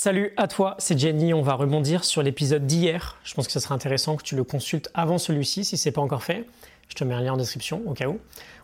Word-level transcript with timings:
Salut 0.00 0.32
à 0.36 0.46
toi, 0.46 0.76
c'est 0.78 0.96
Jenny. 0.96 1.34
On 1.34 1.42
va 1.42 1.54
rebondir 1.54 2.04
sur 2.04 2.22
l'épisode 2.22 2.68
d'hier. 2.68 3.18
Je 3.24 3.34
pense 3.34 3.48
que 3.48 3.52
ce 3.52 3.58
serait 3.58 3.74
intéressant 3.74 4.14
que 4.14 4.22
tu 4.22 4.36
le 4.36 4.44
consultes 4.44 4.88
avant 4.94 5.18
celui-ci 5.18 5.64
si 5.64 5.76
ce 5.76 5.88
n'est 5.88 5.92
pas 5.92 6.00
encore 6.00 6.22
fait. 6.22 6.46
Je 6.88 6.94
te 6.94 7.02
mets 7.02 7.14
un 7.14 7.20
lien 7.20 7.32
en 7.32 7.36
description 7.36 7.82
au 7.84 7.94
cas 7.94 8.06
où. 8.06 8.20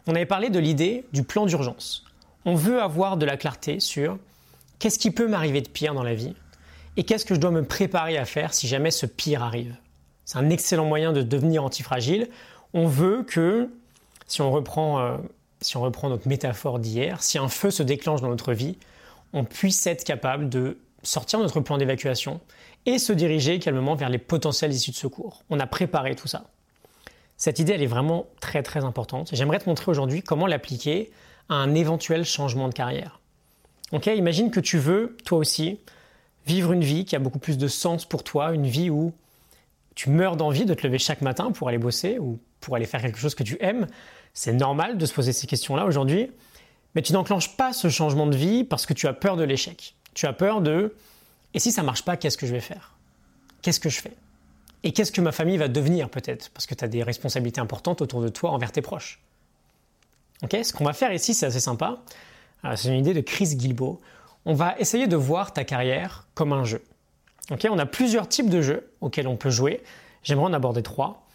On 0.06 0.14
avait 0.14 0.26
parlé 0.26 0.48
de 0.48 0.60
l'idée 0.60 1.04
du 1.12 1.24
plan 1.24 1.44
d'urgence. 1.44 2.04
On 2.44 2.54
veut 2.54 2.80
avoir 2.80 3.16
de 3.16 3.26
la 3.26 3.36
clarté 3.36 3.80
sur 3.80 4.16
qu'est-ce 4.78 4.96
qui 4.96 5.10
peut 5.10 5.26
m'arriver 5.26 5.60
de 5.60 5.68
pire 5.68 5.92
dans 5.92 6.04
la 6.04 6.14
vie 6.14 6.36
et 6.96 7.02
qu'est-ce 7.02 7.24
que 7.24 7.34
je 7.34 7.40
dois 7.40 7.50
me 7.50 7.64
préparer 7.64 8.16
à 8.16 8.26
faire 8.26 8.54
si 8.54 8.68
jamais 8.68 8.92
ce 8.92 9.04
pire 9.04 9.42
arrive. 9.42 9.74
C'est 10.26 10.38
un 10.38 10.50
excellent 10.50 10.86
moyen 10.86 11.12
de 11.12 11.22
devenir 11.22 11.64
antifragile. 11.64 12.28
On 12.74 12.86
veut 12.86 13.24
que, 13.24 13.70
si 14.28 14.40
on 14.40 14.52
reprend, 14.52 15.00
euh, 15.00 15.16
si 15.60 15.76
on 15.76 15.80
reprend 15.80 16.10
notre 16.10 16.28
métaphore 16.28 16.78
d'hier, 16.78 17.24
si 17.24 17.38
un 17.38 17.48
feu 17.48 17.72
se 17.72 17.82
déclenche 17.82 18.20
dans 18.20 18.28
notre 18.28 18.52
vie, 18.52 18.78
on 19.32 19.42
puisse 19.42 19.84
être 19.88 20.04
capable 20.04 20.48
de 20.48 20.78
sortir 21.04 21.38
notre 21.38 21.60
plan 21.60 21.78
d'évacuation 21.78 22.40
et 22.86 22.98
se 22.98 23.12
diriger 23.12 23.58
calmement 23.58 23.94
vers 23.94 24.08
les 24.08 24.18
potentielles 24.18 24.72
issues 24.72 24.90
de 24.90 24.96
secours. 24.96 25.42
On 25.50 25.60
a 25.60 25.66
préparé 25.66 26.14
tout 26.14 26.28
ça. 26.28 26.44
Cette 27.36 27.58
idée, 27.58 27.72
elle 27.72 27.82
est 27.82 27.86
vraiment 27.86 28.26
très 28.40 28.62
très 28.62 28.84
importante. 28.84 29.30
J'aimerais 29.32 29.58
te 29.58 29.68
montrer 29.68 29.90
aujourd'hui 29.90 30.22
comment 30.22 30.46
l'appliquer 30.46 31.10
à 31.48 31.54
un 31.54 31.74
éventuel 31.74 32.24
changement 32.24 32.68
de 32.68 32.74
carrière. 32.74 33.20
Ok, 33.92 34.06
imagine 34.06 34.50
que 34.50 34.60
tu 34.60 34.78
veux, 34.78 35.16
toi 35.24 35.38
aussi, 35.38 35.78
vivre 36.46 36.72
une 36.72 36.84
vie 36.84 37.04
qui 37.04 37.16
a 37.16 37.18
beaucoup 37.18 37.38
plus 37.38 37.58
de 37.58 37.68
sens 37.68 38.04
pour 38.04 38.24
toi, 38.24 38.52
une 38.52 38.66
vie 38.66 38.90
où 38.90 39.12
tu 39.94 40.10
meurs 40.10 40.36
d'envie 40.36 40.64
de 40.64 40.74
te 40.74 40.86
lever 40.86 40.98
chaque 40.98 41.20
matin 41.20 41.52
pour 41.52 41.68
aller 41.68 41.78
bosser 41.78 42.18
ou 42.18 42.38
pour 42.60 42.76
aller 42.76 42.86
faire 42.86 43.00
quelque 43.00 43.18
chose 43.18 43.34
que 43.34 43.42
tu 43.42 43.56
aimes. 43.60 43.86
C'est 44.32 44.52
normal 44.52 44.98
de 44.98 45.06
se 45.06 45.12
poser 45.12 45.32
ces 45.32 45.46
questions-là 45.46 45.84
aujourd'hui, 45.84 46.30
mais 46.94 47.02
tu 47.02 47.12
n'enclenches 47.12 47.56
pas 47.56 47.72
ce 47.72 47.88
changement 47.88 48.26
de 48.26 48.36
vie 48.36 48.64
parce 48.64 48.86
que 48.86 48.94
tu 48.94 49.06
as 49.06 49.12
peur 49.12 49.36
de 49.36 49.44
l'échec. 49.44 49.94
Tu 50.14 50.26
as 50.26 50.32
peur 50.32 50.60
de 50.60 50.94
et 51.54 51.60
si 51.60 51.70
ça 51.70 51.82
marche 51.82 52.04
pas, 52.04 52.16
qu'est-ce 52.16 52.36
que 52.36 52.46
je 52.46 52.52
vais 52.52 52.60
faire? 52.60 52.92
Qu'est-ce 53.62 53.80
que 53.80 53.88
je 53.88 54.00
fais? 54.00 54.12
Et 54.82 54.92
qu'est-ce 54.92 55.12
que 55.12 55.20
ma 55.20 55.32
famille 55.32 55.56
va 55.56 55.68
devenir 55.68 56.10
peut-être? 56.10 56.50
Parce 56.50 56.66
que 56.66 56.74
tu 56.74 56.84
as 56.84 56.88
des 56.88 57.02
responsabilités 57.02 57.60
importantes 57.60 58.02
autour 58.02 58.20
de 58.20 58.28
toi 58.28 58.50
envers 58.50 58.72
tes 58.72 58.82
proches. 58.82 59.20
Ok? 60.42 60.56
Ce 60.62 60.72
qu'on 60.72 60.84
va 60.84 60.92
faire 60.92 61.12
ici, 61.12 61.32
c'est 61.32 61.46
assez 61.46 61.60
sympa. 61.60 62.02
Euh, 62.64 62.74
c'est 62.76 62.88
une 62.88 62.98
idée 62.98 63.14
de 63.14 63.20
Chris 63.20 63.54
Guilbeault. 63.54 64.00
On 64.44 64.54
va 64.54 64.74
essayer 64.78 65.06
de 65.06 65.16
voir 65.16 65.52
ta 65.52 65.64
carrière 65.64 66.26
comme 66.34 66.52
un 66.52 66.64
jeu. 66.64 66.82
On 67.50 67.78
a 67.78 67.86
plusieurs 67.86 68.28
types 68.28 68.50
de 68.50 68.60
jeux 68.60 68.90
auxquels 69.00 69.28
on 69.28 69.36
peut 69.36 69.50
jouer. 69.50 69.82
J'aimerais 70.22 70.46
en 70.46 70.52
aborder 70.52 70.82
trois. 70.82 71.26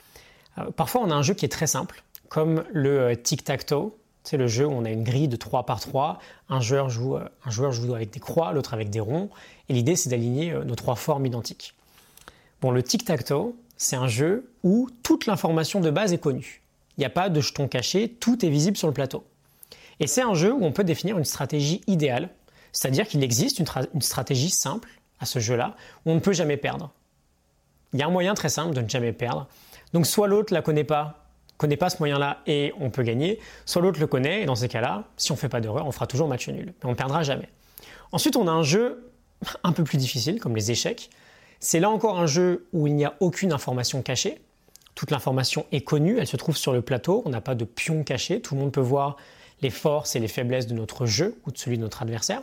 Euh, 0.57 0.69
parfois, 0.71 1.01
on 1.01 1.09
a 1.09 1.15
un 1.15 1.21
jeu 1.21 1.33
qui 1.33 1.45
est 1.45 1.49
très 1.49 1.67
simple, 1.67 2.03
comme 2.27 2.65
le 2.71 2.99
euh, 2.99 3.15
tic-tac-toe. 3.15 3.95
C'est 4.29 4.37
le 4.37 4.45
jeu 4.45 4.67
où 4.67 4.71
on 4.71 4.85
a 4.85 4.91
une 4.91 5.03
grille 5.03 5.27
de 5.27 5.35
3 5.35 5.65
par 5.65 5.79
3. 5.79 6.19
Un 6.49 6.61
joueur 6.61 6.91
joue, 6.91 7.15
euh, 7.15 7.27
un 7.45 7.49
joueur 7.49 7.71
joue 7.71 7.95
avec 7.95 8.11
des 8.11 8.19
croix, 8.19 8.53
l'autre 8.53 8.75
avec 8.75 8.91
des 8.91 8.99
ronds. 8.99 9.31
Et 9.69 9.73
l'idée, 9.73 9.95
c'est 9.95 10.11
d'aligner 10.11 10.51
euh, 10.51 10.63
nos 10.63 10.75
trois 10.75 10.93
formes 10.93 11.25
identiques. 11.25 11.73
Bon, 12.61 12.69
le 12.69 12.83
tic-tac-toe, 12.83 13.55
c'est 13.75 13.95
un 13.95 14.07
jeu 14.07 14.47
où 14.61 14.87
toute 15.01 15.25
l'information 15.25 15.79
de 15.79 15.89
base 15.89 16.13
est 16.13 16.19
connue. 16.19 16.61
Il 16.95 16.99
n'y 16.99 17.07
a 17.07 17.09
pas 17.09 17.29
de 17.29 17.41
jetons 17.41 17.67
cachés, 17.67 18.07
tout 18.07 18.45
est 18.45 18.51
visible 18.51 18.77
sur 18.77 18.87
le 18.87 18.93
plateau. 18.93 19.23
Et 19.99 20.05
c'est 20.05 20.21
un 20.21 20.35
jeu 20.35 20.53
où 20.53 20.63
on 20.63 20.73
peut 20.73 20.83
définir 20.83 21.17
une 21.17 21.25
stratégie 21.25 21.81
idéale, 21.87 22.29
c'est-à-dire 22.71 23.07
qu'il 23.07 23.23
existe 23.23 23.57
une, 23.57 24.01
stratégie 24.01 24.51
simple 24.51 24.89
à 25.19 25.25
ce 25.25 25.39
jeu-là, 25.39 25.75
où 26.05 26.11
on 26.11 26.13
ne 26.13 26.19
peut 26.19 26.33
jamais 26.33 26.57
perdre. 26.57 26.91
Il 27.93 27.99
y 27.99 28.03
a 28.03 28.05
un 28.05 28.11
moyen 28.11 28.35
très 28.35 28.49
simple 28.49 28.75
de 28.75 28.81
ne 28.81 28.89
jamais 28.89 29.11
perdre. 29.11 29.47
Donc 29.93 30.05
soit 30.05 30.27
l'autre 30.27 30.53
la 30.53 30.61
connaît 30.61 30.83
pas, 30.83 31.25
connaît 31.59 31.77
pas 31.77 31.89
ce 31.89 31.97
moyen-là 31.99 32.41
et 32.47 32.73
on 32.79 32.89
peut 32.89 33.03
gagner, 33.03 33.37
soit 33.65 33.81
l'autre 33.81 33.99
le 33.99 34.07
connaît 34.07 34.41
et 34.41 34.45
dans 34.45 34.55
ces 34.55 34.69
cas-là, 34.69 35.03
si 35.17 35.31
on 35.33 35.35
fait 35.35 35.49
pas 35.49 35.59
d'erreur, 35.59 35.85
on 35.85 35.91
fera 35.91 36.07
toujours 36.07 36.27
match 36.27 36.47
nul, 36.47 36.67
mais 36.67 36.85
on 36.85 36.91
ne 36.91 36.95
perdra 36.95 37.21
jamais. 37.21 37.49
Ensuite, 38.13 38.37
on 38.37 38.47
a 38.47 38.51
un 38.51 38.63
jeu 38.63 39.11
un 39.63 39.73
peu 39.73 39.83
plus 39.83 39.97
difficile, 39.97 40.39
comme 40.39 40.55
les 40.55 40.71
échecs. 40.71 41.09
C'est 41.59 41.81
là 41.81 41.89
encore 41.89 42.17
un 42.17 42.27
jeu 42.27 42.67
où 42.71 42.87
il 42.87 42.95
n'y 42.95 43.03
a 43.03 43.13
aucune 43.19 43.51
information 43.51 44.01
cachée. 44.01 44.41
Toute 44.95 45.11
l'information 45.11 45.65
est 45.73 45.81
connue, 45.81 46.17
elle 46.17 46.27
se 46.27 46.37
trouve 46.37 46.55
sur 46.55 46.71
le 46.71 46.81
plateau, 46.81 47.21
on 47.25 47.29
n'a 47.29 47.41
pas 47.41 47.55
de 47.55 47.65
pion 47.65 48.03
caché, 48.03 48.41
tout 48.41 48.55
le 48.55 48.61
monde 48.61 48.71
peut 48.71 48.79
voir 48.79 49.17
les 49.61 49.69
forces 49.69 50.15
et 50.15 50.19
les 50.19 50.29
faiblesses 50.29 50.67
de 50.67 50.73
notre 50.73 51.05
jeu 51.05 51.37
ou 51.45 51.51
de 51.51 51.57
celui 51.57 51.77
de 51.77 51.83
notre 51.83 52.01
adversaire. 52.01 52.41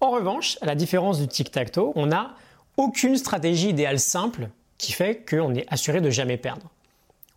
En 0.00 0.10
revanche, 0.10 0.58
à 0.60 0.66
la 0.66 0.74
différence 0.74 1.18
du 1.18 1.28
tic-tac-toe, 1.28 1.92
on 1.94 2.06
n'a 2.06 2.34
aucune 2.76 3.16
stratégie 3.16 3.70
idéale 3.70 3.98
simple 3.98 4.48
qui 4.76 4.92
fait 4.92 5.24
qu'on 5.28 5.54
est 5.54 5.66
assuré 5.68 6.02
de 6.02 6.10
jamais 6.10 6.36
perdre. 6.36 6.70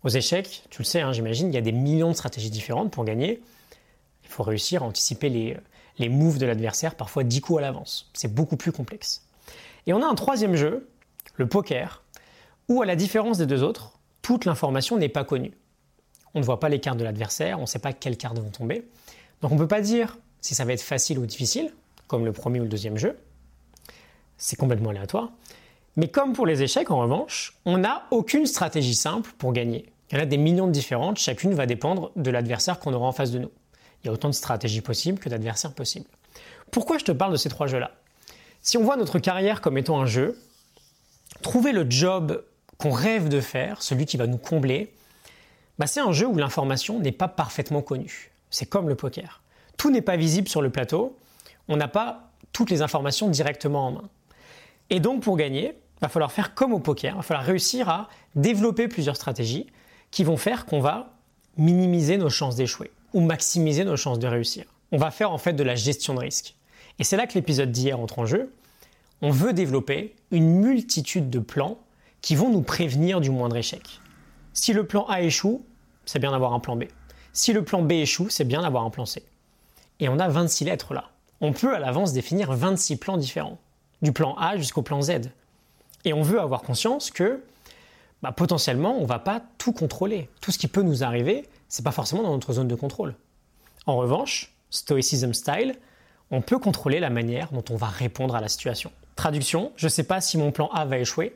Aux 0.04 0.10
échecs, 0.10 0.64
tu 0.70 0.82
le 0.82 0.86
sais, 0.86 1.02
hein, 1.02 1.14
j'imagine, 1.14 1.48
il 1.48 1.54
y 1.54 1.58
a 1.58 1.62
des 1.62 1.72
millions 1.72 2.10
de 2.10 2.16
stratégies 2.16 2.50
différentes 2.50 2.92
pour 2.92 3.06
gagner. 3.06 3.42
Il 4.24 4.30
faut 4.30 4.44
réussir 4.44 4.84
à 4.84 4.86
anticiper 4.86 5.30
les, 5.30 5.58
les 5.98 6.10
moves 6.10 6.38
de 6.38 6.46
l'adversaire, 6.46 6.96
parfois 6.96 7.24
10 7.24 7.42
coups 7.42 7.60
à 7.60 7.62
l'avance. 7.62 8.10
C'est 8.14 8.34
beaucoup 8.34 8.58
plus 8.58 8.72
complexe. 8.72 9.26
Et 9.88 9.94
on 9.94 10.02
a 10.02 10.06
un 10.06 10.16
troisième 10.16 10.56
jeu, 10.56 10.90
le 11.36 11.48
poker, 11.48 12.04
où 12.68 12.82
à 12.82 12.86
la 12.86 12.96
différence 12.96 13.38
des 13.38 13.46
deux 13.46 13.64
autres, 13.64 14.00
toute 14.22 14.46
l'information 14.46 14.98
n'est 14.98 15.10
pas 15.10 15.24
connue. 15.24 15.54
On 16.34 16.40
ne 16.40 16.46
voit 16.46 16.60
pas 16.60 16.70
les 16.70 16.80
cartes 16.80 16.98
de 16.98 17.04
l'adversaire, 17.04 17.60
on 17.60 17.64
ne 17.64 17.68
sait 17.68 17.80
pas 17.80 17.94
quelles 17.94 18.18
cartes 18.18 18.40
vont 18.40 18.50
tomber. 18.50 18.88
Donc 19.42 19.52
on 19.52 19.56
ne 19.56 19.60
peut 19.60 19.68
pas 19.68 19.82
dire 19.82 20.18
si 20.42 20.56
ça 20.56 20.66
va 20.66 20.74
être 20.74 20.82
facile 20.82 21.20
ou 21.20 21.26
difficile, 21.26 21.74
comme 22.08 22.26
le 22.26 22.32
premier 22.32 22.60
ou 22.60 22.64
le 22.64 22.70
deuxième 22.70 22.98
jeu. 22.98 23.18
C'est 24.38 24.56
complètement 24.56 24.90
aléatoire. 24.90 25.32
Mais 25.96 26.08
comme 26.08 26.34
pour 26.34 26.46
les 26.46 26.64
échecs, 26.64 26.90
en 26.90 27.00
revanche, 27.00 27.58
on 27.66 27.78
n'a 27.78 28.08
aucune 28.12 28.46
stratégie 28.46 28.96
simple 28.96 29.32
pour 29.38 29.54
gagner. 29.54 29.92
Il 30.10 30.18
y 30.18 30.20
en 30.20 30.24
a 30.24 30.26
des 30.26 30.38
millions 30.38 30.68
de 30.68 30.72
différentes, 30.72 31.18
chacune 31.18 31.54
va 31.54 31.66
dépendre 31.66 32.12
de 32.16 32.32
l'adversaire 32.32 32.80
qu'on 32.80 32.94
aura 32.94 33.08
en 33.08 33.12
face 33.12 33.32
de 33.32 33.40
nous. 33.40 33.52
Il 34.04 34.08
y 34.08 34.10
a 34.10 34.14
autant 34.14 34.30
de 34.30 34.34
stratégies 34.34 34.82
possibles 34.82 35.20
que 35.20 35.30
d'adversaires 35.30 35.74
possibles. 35.74 36.08
Pourquoi 36.72 36.98
je 36.98 37.06
te 37.06 37.12
parle 37.12 37.32
de 37.32 37.38
ces 37.38 37.50
trois 37.50 37.68
jeux-là? 37.68 37.92
Si 38.62 38.78
on 38.78 38.84
voit 38.84 38.98
notre 38.98 39.20
carrière 39.20 39.62
comme 39.62 39.78
étant 39.78 40.00
un 40.00 40.06
jeu, 40.06 40.40
trouver 41.42 41.72
le 41.72 41.90
job 41.90 42.44
qu'on 42.78 42.92
rêve 42.92 43.30
de 43.30 43.42
faire, 43.42 43.82
celui 43.82 44.06
qui 44.06 44.18
va 44.18 44.28
nous 44.28 44.38
combler, 44.38 44.94
bah 45.80 45.88
c'est 45.88 46.00
un 46.00 46.12
jeu 46.12 46.28
où 46.28 46.36
l'information 46.36 47.00
n'est 47.00 47.12
pas 47.12 47.28
parfaitement 47.28 47.82
connue. 47.82 48.32
C'est 48.50 48.66
comme 48.66 48.90
le 48.90 48.96
poker. 48.96 49.42
Tout 49.78 49.92
n'est 49.92 50.02
pas 50.02 50.18
visible 50.18 50.48
sur 50.48 50.62
le 50.62 50.70
plateau, 50.70 51.18
on 51.68 51.78
n'a 51.78 51.88
pas 51.88 52.32
toutes 52.52 52.70
les 52.70 52.82
informations 52.82 53.30
directement 53.30 53.88
en 53.88 53.92
main. 53.92 54.10
Et 54.90 55.00
donc 55.00 55.24
pour 55.24 55.38
gagner, 55.38 55.76
va 56.02 56.10
falloir 56.10 56.32
faire 56.32 56.54
comme 56.54 56.74
au 56.74 56.80
poker, 56.80 57.14
il 57.14 57.18
va 57.18 57.24
falloir 57.24 57.46
réussir 57.46 57.90
à 57.90 58.10
développer 58.36 58.88
plusieurs 58.88 59.16
stratégies 59.16 59.68
qui 60.12 60.24
vont 60.24 60.38
faire 60.38 60.66
qu'on 60.66 60.80
va 60.80 61.14
minimiser 61.58 62.18
nos 62.18 62.30
chances 62.30 62.56
d'échouer 62.56 62.92
ou 63.14 63.22
maximiser 63.22 63.86
nos 63.86 63.96
chances 63.96 64.20
de 64.20 64.28
réussir. 64.28 64.66
On 64.92 64.98
va 64.98 65.12
faire 65.12 65.32
en 65.32 65.38
fait 65.38 65.54
de 65.54 65.64
la 65.64 65.76
gestion 65.76 66.14
de 66.14 66.20
risque. 66.20 66.56
Et 67.00 67.04
c'est 67.04 67.18
là 67.18 67.28
que 67.28 67.34
l'épisode 67.34 67.72
d'hier 67.72 68.00
entre 68.00 68.20
en 68.20 68.26
jeu. 68.26 68.52
On 69.22 69.32
veut 69.32 69.54
développer 69.54 70.16
une 70.32 70.60
multitude 70.60 71.30
de 71.30 71.40
plans 71.40 71.78
qui 72.22 72.36
vont 72.36 72.50
nous 72.50 72.62
prévenir 72.62 73.22
du 73.22 73.32
moindre 73.32 73.58
échec. 73.58 74.00
Si 74.54 74.74
le 74.74 74.86
plan 74.86 75.06
A 75.08 75.22
échoue, 75.22 75.66
c'est 76.06 76.20
bien 76.20 76.32
d'avoir 76.32 76.54
un 76.54 76.60
plan 76.60 76.76
B. 76.76 76.84
Si 77.32 77.54
le 77.54 77.64
plan 77.64 77.82
B 77.82 77.94
échoue, 77.94 78.30
c'est 78.30 78.44
bien 78.44 78.62
d'avoir 78.62 78.84
un 78.84 78.90
plan 78.90 79.06
C. 79.06 79.24
Et 80.00 80.10
on 80.10 80.20
a 80.20 80.28
26 80.28 80.66
lettres 80.66 80.94
là. 80.94 81.10
On 81.42 81.54
peut 81.54 81.76
à 81.76 81.80
l'avance 81.80 82.14
définir 82.14 82.52
26 82.54 82.98
plans 82.98 83.18
différents, 83.18 83.58
du 84.02 84.12
plan 84.12 84.36
A 84.36 84.58
jusqu'au 84.58 84.82
plan 84.82 85.02
Z. 85.02 85.32
Et 86.06 86.14
on 86.14 86.22
veut 86.22 86.40
avoir 86.40 86.62
conscience 86.62 87.12
que 87.12 87.44
bah, 88.22 88.32
potentiellement, 88.32 88.98
on 88.98 89.02
ne 89.02 89.08
va 89.08 89.20
pas 89.20 89.42
tout 89.58 89.74
contrôler. 89.74 90.30
Tout 90.42 90.52
ce 90.52 90.58
qui 90.58 90.68
peut 90.68 90.82
nous 90.82 91.04
arriver, 91.04 91.48
c'est 91.68 91.84
pas 91.84 91.92
forcément 91.92 92.24
dans 92.24 92.32
notre 92.32 92.54
zone 92.54 92.68
de 92.68 92.76
contrôle. 92.76 93.16
En 93.86 93.98
revanche, 93.98 94.54
Stoicism 94.70 95.34
Style, 95.34 95.76
on 96.32 96.42
peut 96.42 96.58
contrôler 96.58 97.00
la 97.00 97.10
manière 97.10 97.52
dont 97.52 97.64
on 97.70 97.76
va 97.76 97.88
répondre 97.88 98.36
à 98.36 98.42
la 98.42 98.48
situation. 98.48 98.92
Traduction, 99.16 99.72
je 99.76 99.88
ne 99.88 99.90
sais 99.90 100.04
pas 100.04 100.22
si 100.22 100.38
mon 100.38 100.52
plan 100.52 100.70
A 100.70 100.86
va 100.86 100.98
échouer, 100.98 101.36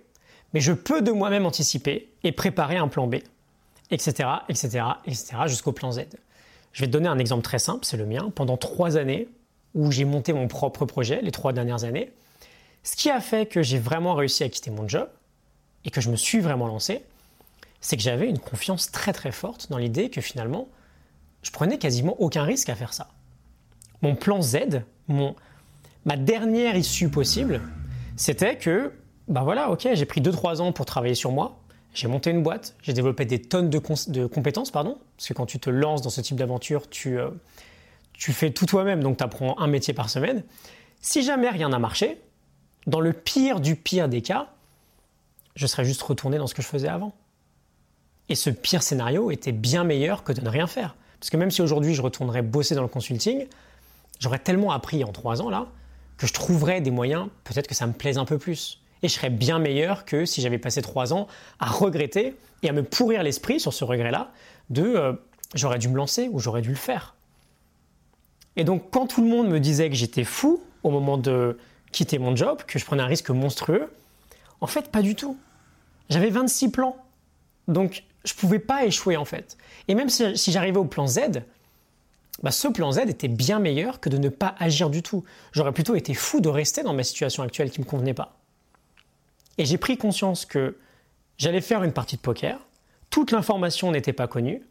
mais 0.54 0.60
je 0.60 0.72
peux 0.72 1.02
de 1.02 1.12
moi-même 1.12 1.46
anticiper 1.46 2.10
et 2.24 2.32
préparer 2.32 2.78
un 2.78 2.88
plan 2.88 3.08
B, 3.08 3.16
etc., 3.92 4.30
etc., 4.50 4.86
etc., 5.06 5.38
jusqu'au 5.46 5.72
plan 5.72 5.92
Z. 5.92 6.06
Je 6.72 6.82
vais 6.82 6.88
te 6.88 6.92
donner 6.92 7.08
un 7.08 7.20
exemple 7.20 7.44
très 7.44 7.60
simple, 7.60 7.86
c'est 7.86 7.98
le 7.98 8.06
mien. 8.06 8.32
Pendant 8.34 8.58
trois 8.58 8.98
années, 8.98 9.28
où 9.76 9.92
j'ai 9.92 10.06
monté 10.06 10.34
mon 10.34 10.48
propre 10.48 10.86
projet, 10.86 11.22
les 11.22 11.32
trois 11.32 11.54
dernières 11.54 11.84
années, 11.84 12.12
ce 12.88 12.96
qui 12.96 13.10
a 13.10 13.20
fait 13.20 13.48
que 13.48 13.62
j'ai 13.62 13.80
vraiment 13.80 14.14
réussi 14.14 14.46
à 14.46 14.50
quitter 14.50 14.72
mon 14.72 14.88
job, 14.88 15.10
et 15.84 15.92
que 15.92 16.00
je 16.00 16.10
me 16.10 16.16
suis 16.16 16.40
vraiment 16.40 16.68
lancé, 16.68 17.04
c'est 17.82 17.98
que 17.98 18.02
j'avais 18.02 18.30
une 18.30 18.40
confiance 18.40 18.92
très 18.92 19.12
très 19.12 19.34
forte 19.34 19.70
dans 19.70 19.78
l'idée 19.78 20.10
que 20.10 20.22
finalement, 20.22 20.70
je 21.42 21.52
prenais 21.52 21.80
quasiment 21.80 22.16
aucun 22.22 22.44
risque 22.44 22.70
à 22.70 22.76
faire 22.76 22.94
ça. 22.94 23.10
Mon 24.02 24.16
plan 24.16 24.42
Z, 24.42 24.84
mon, 25.10 25.36
ma 26.06 26.16
dernière 26.16 26.78
issue 26.78 27.10
possible, 27.10 27.60
c'était 28.16 28.58
que, 28.58 28.94
bah 29.28 29.42
voilà, 29.44 29.70
ok, 29.70 29.90
j'ai 29.92 30.06
pris 30.06 30.22
2-3 30.22 30.62
ans 30.62 30.72
pour 30.72 30.86
travailler 30.86 31.16
sur 31.16 31.34
moi, 31.34 31.60
j'ai 31.94 32.08
monté 32.08 32.30
une 32.30 32.42
boîte, 32.42 32.74
j'ai 32.84 32.94
développé 32.94 33.26
des 33.26 33.42
tonnes 33.42 33.70
de, 33.70 33.82
de, 34.08 34.28
compétences, 34.28 34.72
pardon, 34.72 34.98
parce 35.18 35.28
que 35.28 35.34
quand 35.34 35.46
tu 35.46 35.60
te 35.60 35.70
lances 35.70 36.02
dans 36.04 36.10
ce 36.10 36.22
type 36.22 36.38
d'aventure, 36.38 36.90
tu, 36.90 37.20
euh, 37.20 37.32
tu 38.14 38.32
fais 38.32 38.52
tout 38.52 38.66
toi-même, 38.66 39.04
donc 39.04 39.18
tu 39.18 39.26
apprends 39.26 39.60
un 39.60 39.68
métier 39.68 39.94
par 39.94 40.10
semaine. 40.10 40.46
Si 41.02 41.22
jamais 41.22 41.50
rien 41.50 41.68
n'a 41.68 41.80
marché, 41.80 42.22
dans 42.88 43.02
le 43.02 43.14
pire 43.14 43.60
du 43.60 43.76
pire 43.76 44.10
des 44.10 44.22
cas, 44.22 44.48
je 45.56 45.68
serais 45.68 45.86
juste 45.86 46.02
retourné 46.02 46.38
dans 46.38 46.48
ce 46.48 46.56
que 46.56 46.62
je 46.62 46.68
faisais 46.68 46.88
avant. 46.88 47.14
Et 48.30 48.36
ce 48.36 48.50
pire 48.50 48.82
scénario 48.82 49.30
était 49.32 49.52
bien 49.52 49.84
meilleur 49.84 50.24
que 50.24 50.32
de 50.32 50.42
ne 50.42 50.50
rien 50.50 50.68
faire. 50.68 50.96
Parce 51.20 51.30
que 51.30 51.38
même 51.38 51.52
si 51.52 51.62
aujourd'hui 51.62 51.94
je 51.94 52.02
retournerais 52.02 52.42
bosser 52.42 52.76
dans 52.76 52.82
le 52.82 52.88
consulting, 52.88 53.48
j'aurais 54.20 54.40
tellement 54.40 54.72
appris 54.72 55.04
en 55.04 55.12
trois 55.12 55.42
ans 55.42 55.50
là 55.50 55.68
que 56.18 56.26
je 56.26 56.34
trouverai 56.34 56.82
des 56.82 56.90
moyens, 56.90 57.28
peut-être 57.44 57.68
que 57.68 57.76
ça 57.76 57.86
me 57.86 57.94
plaise 57.94 58.18
un 58.18 58.26
peu 58.26 58.40
plus. 58.40 58.82
Et 59.04 59.08
je 59.08 59.14
serais 59.14 59.30
bien 59.30 59.60
meilleur 59.60 60.04
que 60.04 60.26
si 60.26 60.42
j'avais 60.42 60.58
passé 60.58 60.82
trois 60.82 61.14
ans 61.14 61.28
à 61.60 61.68
regretter 61.68 62.36
et 62.64 62.70
à 62.70 62.74
me 62.74 62.84
pourrir 62.84 63.22
l'esprit 63.22 63.60
sur 63.60 63.72
ce 63.72 63.84
regret-là 63.84 64.32
de 64.72 64.82
euh, 64.82 65.14
j'aurais 65.54 65.78
dû 65.78 65.90
me 65.90 65.96
lancer 65.96 66.28
ou 66.32 66.40
j'aurais 66.40 66.62
dû 66.62 66.70
le 66.70 66.76
faire. 66.76 67.16
Et 68.56 68.64
donc 68.64 68.90
quand 68.90 69.06
tout 69.08 69.22
le 69.22 69.30
monde 69.30 69.48
me 69.48 69.60
disait 69.60 69.90
que 69.90 69.96
j'étais 69.96 70.24
fou 70.24 70.64
au 70.82 70.90
moment 70.90 71.20
de 71.20 71.58
quitter 71.92 72.20
mon 72.20 72.36
job, 72.36 72.62
que 72.68 72.80
je 72.80 72.86
prenais 72.86 73.04
un 73.04 73.08
risque 73.08 73.30
monstrueux, 73.30 73.92
en 74.62 74.68
fait 74.68 74.92
pas 74.92 75.02
du 75.02 75.16
tout. 75.16 75.38
J'avais 76.10 76.30
26 76.30 76.72
plans. 76.72 76.98
Donc 77.68 78.04
je 78.24 78.34
ne 78.34 78.38
pouvais 78.38 78.60
pas 78.60 78.86
échouer 78.86 79.18
en 79.18 79.26
fait. 79.26 79.58
Et 79.88 79.96
même 79.96 80.10
si, 80.10 80.52
j'arrivais 80.52 80.78
au 80.78 80.86
plan 80.86 81.08
Z, 81.08 81.44
bah, 82.44 82.52
ce 82.52 82.68
plan 82.68 82.92
Z 82.92 83.00
était 83.00 83.28
bien 83.28 83.60
meilleur 83.60 84.00
que 84.00 84.10
de 84.10 84.18
ne 84.18 84.30
pas 84.30 84.56
agir 84.60 84.90
du 84.90 85.02
tout. 85.02 85.24
J'aurais 85.52 85.72
plutôt 85.72 85.96
été 85.96 86.14
fou 86.14 86.40
de 86.40 86.50
rester 86.50 86.84
dans 86.84 86.94
ma 86.94 87.04
situation 87.04 87.44
actuelle 87.44 87.72
qui 87.72 87.80
ne 87.80 87.86
me 87.86 87.90
convenait 87.90 88.14
pas. 88.14 88.38
Et 89.58 89.66
j'ai 89.66 89.78
pris 89.78 89.98
conscience 89.98 90.46
que 90.46 90.78
j'allais 91.38 91.62
faire 91.62 91.84
une 91.84 91.94
partie 91.94 92.16
de 92.16 92.22
poker, 92.22 92.60
toute 93.10 93.32
l'information 93.32 93.92
n'était 93.92 94.14
pas 94.14 94.28
connue, 94.28 94.62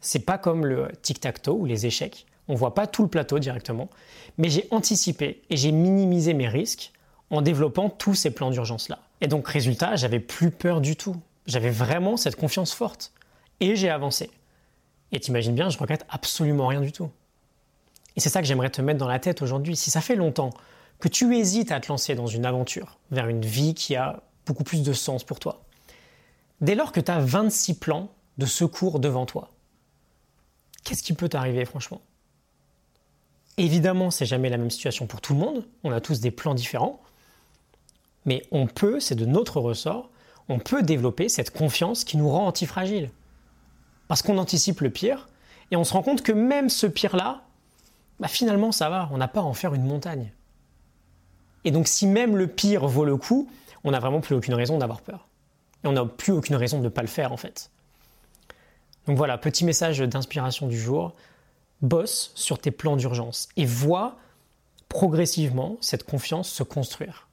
c'est 0.00 0.24
pas 0.24 0.38
comme 0.38 0.66
le 0.66 0.88
tic-tac-toe 1.02 1.52
ou 1.52 1.64
les 1.64 1.86
échecs, 1.86 2.26
on 2.52 2.54
voit 2.54 2.74
pas 2.74 2.86
tout 2.86 3.02
le 3.02 3.08
plateau 3.08 3.38
directement, 3.38 3.88
mais 4.36 4.50
j'ai 4.50 4.68
anticipé 4.70 5.42
et 5.48 5.56
j'ai 5.56 5.72
minimisé 5.72 6.34
mes 6.34 6.48
risques 6.48 6.92
en 7.30 7.40
développant 7.40 7.88
tous 7.88 8.14
ces 8.14 8.30
plans 8.30 8.50
d'urgence-là. 8.50 8.98
Et 9.22 9.26
donc 9.26 9.48
résultat, 9.48 9.96
j'avais 9.96 10.20
plus 10.20 10.50
peur 10.50 10.82
du 10.82 10.94
tout. 10.94 11.16
J'avais 11.46 11.70
vraiment 11.70 12.18
cette 12.18 12.36
confiance 12.36 12.74
forte. 12.74 13.12
Et 13.60 13.74
j'ai 13.74 13.88
avancé. 13.88 14.30
Et 15.12 15.20
t'imagines 15.20 15.54
bien, 15.54 15.70
je 15.70 15.78
regrette 15.78 16.04
absolument 16.10 16.66
rien 16.66 16.82
du 16.82 16.92
tout. 16.92 17.08
Et 18.16 18.20
c'est 18.20 18.28
ça 18.28 18.42
que 18.42 18.46
j'aimerais 18.46 18.68
te 18.68 18.82
mettre 18.82 18.98
dans 18.98 19.08
la 19.08 19.18
tête 19.18 19.40
aujourd'hui. 19.40 19.74
Si 19.74 19.90
ça 19.90 20.02
fait 20.02 20.16
longtemps 20.16 20.50
que 21.00 21.08
tu 21.08 21.34
hésites 21.34 21.72
à 21.72 21.80
te 21.80 21.88
lancer 21.88 22.14
dans 22.14 22.26
une 22.26 22.44
aventure, 22.44 22.98
vers 23.10 23.28
une 23.28 23.40
vie 23.40 23.72
qui 23.72 23.96
a 23.96 24.22
beaucoup 24.44 24.62
plus 24.62 24.82
de 24.82 24.92
sens 24.92 25.24
pour 25.24 25.40
toi. 25.40 25.62
Dès 26.60 26.74
lors 26.74 26.92
que 26.92 27.00
tu 27.00 27.10
as 27.10 27.18
26 27.18 27.78
plans 27.78 28.10
de 28.36 28.44
secours 28.44 29.00
devant 29.00 29.24
toi, 29.24 29.48
qu'est-ce 30.84 31.02
qui 31.02 31.14
peut 31.14 31.30
t'arriver 31.30 31.64
franchement? 31.64 32.02
Évidemment, 33.62 34.10
c'est 34.10 34.26
jamais 34.26 34.48
la 34.48 34.56
même 34.56 34.72
situation 34.72 35.06
pour 35.06 35.20
tout 35.20 35.34
le 35.34 35.38
monde, 35.38 35.64
on 35.84 35.92
a 35.92 36.00
tous 36.00 36.18
des 36.18 36.32
plans 36.32 36.52
différents, 36.52 37.00
mais 38.24 38.42
on 38.50 38.66
peut, 38.66 38.98
c'est 38.98 39.14
de 39.14 39.24
notre 39.24 39.60
ressort, 39.60 40.10
on 40.48 40.58
peut 40.58 40.82
développer 40.82 41.28
cette 41.28 41.52
confiance 41.56 42.02
qui 42.02 42.16
nous 42.16 42.28
rend 42.28 42.48
antifragiles. 42.48 43.08
Parce 44.08 44.20
qu'on 44.20 44.38
anticipe 44.38 44.80
le 44.80 44.90
pire 44.90 45.28
et 45.70 45.76
on 45.76 45.84
se 45.84 45.92
rend 45.92 46.02
compte 46.02 46.22
que 46.22 46.32
même 46.32 46.68
ce 46.68 46.88
pire-là, 46.88 47.44
bah 48.18 48.26
finalement 48.26 48.72
ça 48.72 48.90
va, 48.90 49.08
on 49.12 49.18
n'a 49.18 49.28
pas 49.28 49.38
à 49.38 49.44
en 49.44 49.54
faire 49.54 49.74
une 49.74 49.84
montagne. 49.84 50.32
Et 51.64 51.70
donc 51.70 51.86
si 51.86 52.08
même 52.08 52.36
le 52.36 52.48
pire 52.48 52.88
vaut 52.88 53.04
le 53.04 53.16
coup, 53.16 53.48
on 53.84 53.92
n'a 53.92 54.00
vraiment 54.00 54.20
plus 54.20 54.34
aucune 54.34 54.54
raison 54.54 54.76
d'avoir 54.76 55.02
peur. 55.02 55.28
Et 55.84 55.86
on 55.86 55.92
n'a 55.92 56.04
plus 56.04 56.32
aucune 56.32 56.56
raison 56.56 56.78
de 56.78 56.84
ne 56.84 56.88
pas 56.88 57.02
le 57.02 57.06
faire 57.06 57.30
en 57.30 57.36
fait. 57.36 57.70
Donc 59.06 59.16
voilà, 59.16 59.38
petit 59.38 59.64
message 59.64 60.00
d'inspiration 60.00 60.66
du 60.66 60.80
jour. 60.80 61.14
Bosse 61.82 62.32
sur 62.34 62.58
tes 62.58 62.70
plans 62.70 62.96
d'urgence 62.96 63.48
et 63.56 63.66
vois 63.66 64.16
progressivement 64.88 65.78
cette 65.80 66.04
confiance 66.04 66.48
se 66.48 66.62
construire. 66.62 67.28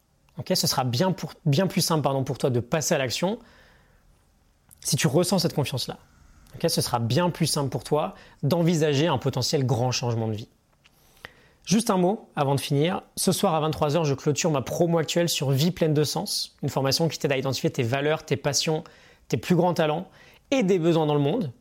ce 0.48 0.68
sera 0.68 0.84
bien, 0.84 1.12
plus 1.12 1.82
simple 1.82 2.02
pardon, 2.02 2.24
pour 2.24 2.38
toi 2.38 2.50
de 2.50 2.60
passer 2.60 2.96
à 2.96 2.98
l'action 2.98 3.40
si 4.82 4.96
tu 4.96 5.08
ressens 5.08 5.40
cette 5.40 5.54
confiance-là. 5.54 5.98
ce 6.68 6.82
sera 6.82 7.00
bien 7.00 7.30
plus 7.30 7.48
simple 7.48 7.70
pour 7.70 7.84
toi 7.84 8.16
d'envisager 8.44 9.08
un 9.08 9.18
potentiel 9.18 9.66
grand 9.66 9.92
changement 9.92 10.28
de 10.28 10.34
vie. 10.34 10.48
Juste 11.66 11.92
un 11.92 11.98
mot 11.98 12.28
avant 12.36 12.56
de 12.56 12.60
finir. 12.60 13.04
Ce 13.16 13.32
soir 13.32 13.54
à 13.54 13.70
23h, 13.70 14.04
je 14.04 14.16
clôture 14.16 14.50
ma 14.50 14.62
promo 14.62 14.98
actuelle 14.98 15.30
sur 15.30 15.52
Vie 15.52 15.70
pleine 15.70 15.94
de 15.94 16.04
sens, 16.04 16.56
une 16.64 16.70
formation 16.70 17.08
qui 17.08 17.20
t'aide 17.20 17.32
à 17.32 17.38
identifier 17.38 17.70
tes 17.70 17.84
valeurs, 17.84 18.26
tes 18.26 18.38
passions, 18.38 18.84
tes 19.28 19.38
plus 19.38 19.56
grands 19.56 19.76
talents 19.76 20.08
et 20.50 20.64
des 20.64 20.80
besoins 20.80 21.06
dans 21.06 21.14
le 21.14 21.20
monde 21.20 21.52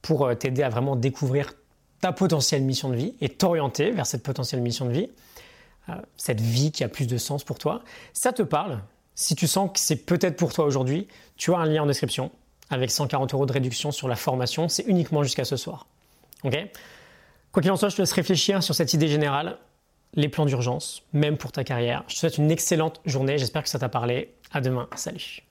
pour 0.00 0.24
euh, 0.24 0.34
t'aider 0.34 0.62
à 0.62 0.70
vraiment 0.70 0.96
découvrir 0.96 1.52
ta 2.00 2.12
potentielle 2.12 2.62
mission 2.62 2.88
de 2.88 2.96
vie 2.96 3.14
et 3.20 3.28
t'orienter 3.28 3.90
vers 3.90 4.06
cette 4.06 4.22
potentielle 4.22 4.60
mission 4.60 4.86
de 4.86 4.92
vie, 4.92 5.10
euh, 5.88 5.94
cette 6.16 6.40
vie 6.40 6.72
qui 6.72 6.84
a 6.84 6.88
plus 6.88 7.06
de 7.06 7.18
sens 7.18 7.44
pour 7.44 7.58
toi. 7.58 7.82
Ça 8.12 8.32
te 8.32 8.42
parle 8.42 8.80
Si 9.14 9.34
tu 9.34 9.46
sens 9.46 9.70
que 9.72 9.78
c'est 9.78 9.96
peut-être 10.06 10.36
pour 10.36 10.52
toi 10.52 10.64
aujourd'hui, 10.64 11.08
tu 11.36 11.52
as 11.52 11.58
un 11.58 11.66
lien 11.66 11.82
en 11.82 11.86
description 11.86 12.30
avec 12.70 12.90
140 12.90 13.34
euros 13.34 13.46
de 13.46 13.52
réduction 13.52 13.90
sur 13.90 14.08
la 14.08 14.16
formation. 14.16 14.68
C'est 14.68 14.84
uniquement 14.84 15.22
jusqu'à 15.22 15.44
ce 15.44 15.56
soir. 15.56 15.86
Ok? 16.44 16.56
Quoi 17.52 17.62
qu'il 17.62 17.70
en 17.70 17.76
soit, 17.76 17.88
je 17.88 17.96
te 17.96 18.02
laisse 18.02 18.12
réfléchir 18.12 18.62
sur 18.62 18.74
cette 18.74 18.94
idée 18.94 19.08
générale, 19.08 19.58
les 20.14 20.28
plans 20.28 20.46
d'urgence, 20.46 21.02
même 21.12 21.36
pour 21.36 21.52
ta 21.52 21.64
carrière. 21.64 22.04
Je 22.06 22.14
te 22.14 22.20
souhaite 22.20 22.38
une 22.38 22.50
excellente 22.50 23.00
journée, 23.04 23.38
j'espère 23.38 23.62
que 23.62 23.68
ça 23.68 23.78
t'a 23.78 23.88
parlé. 23.88 24.32
À 24.52 24.60
demain, 24.60 24.88
salut 24.94 25.49